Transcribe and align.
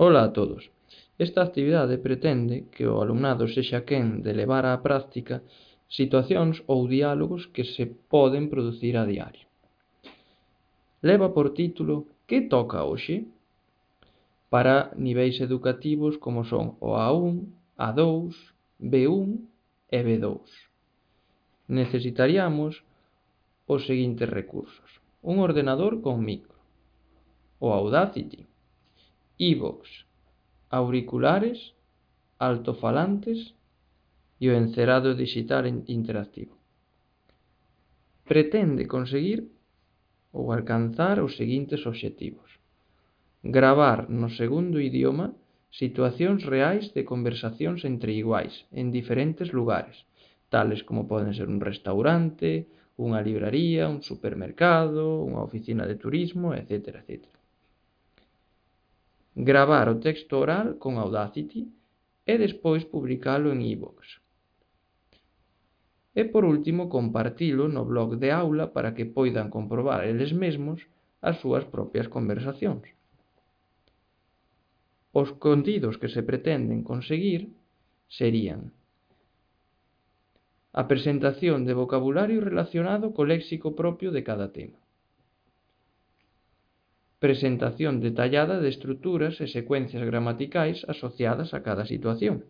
Ola 0.00 0.22
a 0.22 0.32
todos. 0.32 0.70
Esta 1.18 1.42
actividade 1.42 1.98
pretende 1.98 2.70
que 2.70 2.86
o 2.86 3.02
alumnado 3.02 3.50
sexa 3.50 3.82
quen 3.88 4.22
de 4.22 4.32
levar 4.40 4.62
á 4.62 4.72
práctica 4.78 5.42
situacións 5.98 6.62
ou 6.70 6.86
diálogos 6.86 7.50
que 7.54 7.64
se 7.74 7.84
poden 8.12 8.46
producir 8.52 8.94
a 8.94 9.04
diario. 9.12 9.46
Leva 11.02 11.34
por 11.34 11.50
título 11.50 12.06
Que 12.28 12.38
toca 12.46 12.86
hoxe? 12.86 13.26
para 14.48 14.94
niveis 14.96 15.36
educativos 15.40 16.16
como 16.16 16.40
son 16.44 16.78
o 16.80 16.96
A1, 16.96 17.50
A2, 17.76 18.32
B1 18.80 19.28
e 19.90 19.98
B2. 20.06 20.46
Necesitaríamos 21.68 22.86
os 23.66 23.84
seguintes 23.84 24.30
recursos. 24.30 25.02
Un 25.20 25.36
ordenador 25.42 26.00
con 26.00 26.24
micro. 26.24 26.56
O 27.60 27.74
Audacity, 27.74 28.46
iVoox, 29.38 29.86
auriculares, 30.68 31.72
altofalantes 32.38 33.54
e 34.42 34.50
o 34.50 34.54
encerado 34.54 35.14
digital 35.14 35.66
interactivo. 35.86 36.54
Pretende 38.26 38.84
conseguir 38.86 39.46
ou 40.34 40.52
alcanzar 40.52 41.22
os 41.22 41.38
seguintes 41.40 41.86
obxectivos. 41.86 42.50
Gravar 43.42 44.10
no 44.10 44.28
segundo 44.28 44.82
idioma 44.82 45.34
situacións 45.70 46.42
reais 46.42 46.90
de 46.96 47.06
conversacións 47.06 47.86
entre 47.86 48.12
iguais 48.18 48.66
en 48.74 48.90
diferentes 48.90 49.54
lugares, 49.54 49.96
tales 50.50 50.82
como 50.82 51.06
poden 51.06 51.32
ser 51.38 51.46
un 51.46 51.60
restaurante, 51.60 52.66
unha 52.98 53.22
libraría, 53.22 53.86
un 53.86 54.02
supermercado, 54.02 55.22
unha 55.22 55.44
oficina 55.46 55.86
de 55.86 55.94
turismo, 55.94 56.50
etc. 56.58 57.06
etc 57.06 57.38
gravar 59.38 59.86
o 59.88 60.00
texto 60.02 60.34
oral 60.42 60.82
con 60.82 60.98
Audacity 60.98 61.70
e 62.26 62.34
despois 62.42 62.82
publicalo 62.82 63.54
en 63.54 63.62
iVoox. 63.62 64.18
E 66.10 66.26
por 66.26 66.42
último, 66.42 66.90
compartilo 66.90 67.70
no 67.70 67.86
blog 67.86 68.18
de 68.18 68.34
aula 68.34 68.74
para 68.74 68.98
que 68.98 69.06
poidan 69.06 69.46
comprobar 69.46 70.02
eles 70.02 70.34
mesmos 70.34 70.82
as 71.22 71.38
súas 71.38 71.62
propias 71.70 72.10
conversacións. 72.10 72.82
Os 75.14 75.30
contidos 75.38 75.94
que 76.02 76.10
se 76.10 76.26
pretenden 76.26 76.82
conseguir 76.82 77.54
serían 78.10 78.74
a 80.74 80.82
presentación 80.90 81.62
de 81.62 81.78
vocabulario 81.78 82.42
relacionado 82.42 83.14
co 83.14 83.22
léxico 83.22 83.78
propio 83.78 84.10
de 84.10 84.22
cada 84.26 84.50
tema 84.50 84.78
presentación 87.18 87.98
detallada 88.00 88.60
de 88.62 88.68
estruturas 88.70 89.42
e 89.42 89.50
secuencias 89.50 90.06
gramaticais 90.06 90.86
asociadas 90.86 91.50
a 91.50 91.66
cada 91.66 91.82
situación, 91.82 92.46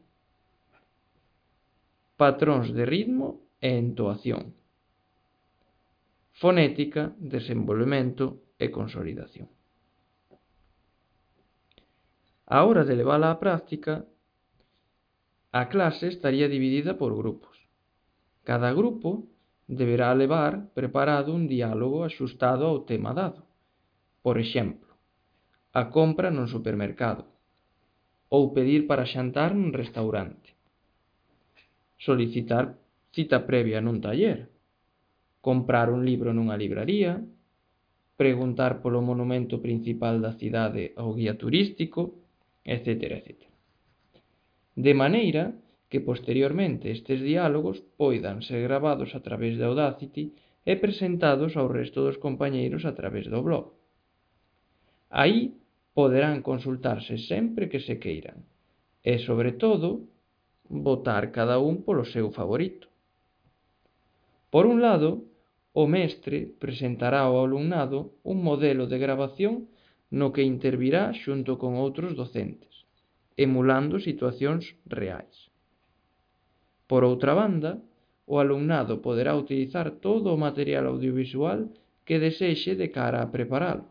patróns 2.20 2.69
de 2.77 2.84
ritmo 2.84 3.41
e 3.64 3.72
entoación, 3.80 4.52
fonética, 6.36 7.16
desenvolvemento 7.16 8.44
e 8.61 8.69
consolidación. 8.69 9.48
A 12.44 12.64
hora 12.69 12.84
de 12.84 12.92
levar 12.92 13.24
á 13.24 13.33
práctica, 13.41 14.05
a 15.52 15.72
clase 15.72 16.12
estaría 16.12 16.48
dividida 16.48 17.00
por 17.00 17.16
grupos. 17.16 17.56
Cada 18.44 18.72
grupo 18.77 19.24
deberá 19.64 20.12
levar 20.12 20.69
preparado 20.77 21.33
un 21.33 21.48
diálogo 21.48 22.05
axustado 22.05 22.69
ao 22.69 22.84
tema 22.84 23.16
dado 23.16 23.47
Por 24.22 24.36
exemplo, 24.38 24.88
a 25.72 25.88
compra 25.94 26.28
nun 26.34 26.50
supermercado 26.50 27.24
ou 28.28 28.52
pedir 28.52 28.84
para 28.91 29.08
xantar 29.08 29.55
nun 29.55 29.72
restaurante. 29.72 30.52
Solicitar 31.97 32.77
cita 33.14 33.48
previa 33.48 33.80
nun 33.80 33.98
taller, 34.05 34.52
comprar 35.40 35.89
un 35.89 36.05
libro 36.05 36.34
nunha 36.34 36.61
libraría, 36.61 37.24
preguntar 38.18 38.83
polo 38.83 39.01
monumento 39.01 39.62
principal 39.62 40.18
da 40.18 40.35
cidade 40.35 40.92
ao 40.98 41.14
guía 41.17 41.39
turístico, 41.39 42.18
etc. 42.67 43.23
etc. 43.23 43.30
De 44.74 44.92
maneira 44.92 45.55
que 45.89 46.05
posteriormente 46.05 46.90
estes 46.90 47.23
diálogos 47.23 47.80
poidan 47.96 48.42
ser 48.42 48.61
gravados 48.68 49.14
a 49.14 49.23
través 49.23 49.56
de 49.56 49.64
Audacity 49.64 50.35
e 50.68 50.77
presentados 50.77 51.56
ao 51.56 51.70
resto 51.70 52.05
dos 52.05 52.20
compañeiros 52.20 52.85
a 52.85 52.92
través 52.92 53.24
do 53.33 53.40
blog. 53.40 53.77
Aí 55.11 55.57
poderán 55.96 56.42
consultarse 56.42 57.17
sempre 57.19 57.69
que 57.69 57.80
se 57.80 57.98
queiran 57.98 58.45
e, 59.02 59.19
sobre 59.19 59.52
todo, 59.57 60.05
votar 60.69 61.33
cada 61.33 61.58
un 61.58 61.83
polo 61.83 62.05
seu 62.05 62.30
favorito. 62.30 62.89
Por 64.52 64.64
un 64.67 64.80
lado, 64.80 65.24
o 65.73 65.86
mestre 65.86 66.39
presentará 66.61 67.20
ao 67.24 67.41
alumnado 67.41 68.13
un 68.23 68.42
modelo 68.45 68.85
de 68.86 68.98
grabación 68.98 69.68
no 70.11 70.33
que 70.33 70.42
intervirá 70.42 71.13
xunto 71.13 71.61
con 71.61 71.77
outros 71.77 72.17
docentes, 72.17 72.85
emulando 73.36 74.01
situacións 74.01 74.77
reais. 74.89 75.52
Por 76.89 77.05
outra 77.05 77.33
banda, 77.36 77.80
o 78.24 78.41
alumnado 78.41 79.01
poderá 79.01 79.36
utilizar 79.36 80.01
todo 80.05 80.33
o 80.33 80.41
material 80.41 80.85
audiovisual 80.89 81.68
que 82.05 82.20
desexe 82.20 82.73
de 82.77 82.89
cara 82.89 83.20
a 83.20 83.30
preparalo, 83.33 83.89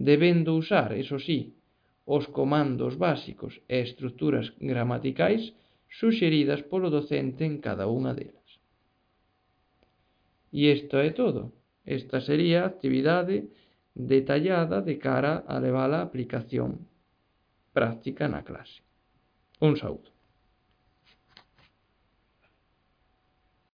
debendo 0.00 0.56
usar, 0.56 0.96
iso 0.96 1.20
sí, 1.20 1.52
os 2.08 2.24
comandos 2.38 2.96
básicos 2.96 3.60
e 3.68 3.84
estruturas 3.84 4.56
gramaticais 4.56 5.52
suxeridas 5.92 6.64
polo 6.64 6.88
docente 6.88 7.44
en 7.44 7.60
cada 7.60 7.84
unha 7.84 8.16
delas. 8.16 8.48
E 10.56 10.72
isto 10.72 10.96
é 10.98 11.12
todo. 11.12 11.52
Esta 11.84 12.18
sería 12.24 12.64
a 12.64 12.70
actividade 12.72 13.52
detallada 13.94 14.80
de 14.80 14.96
cara 14.96 15.44
a 15.44 15.60
levar 15.60 15.92
a 15.92 16.00
aplicación 16.00 16.88
práctica 17.76 18.24
na 18.24 18.40
clase. 18.48 18.80
Un 19.60 19.76
saúdo. 19.76 20.10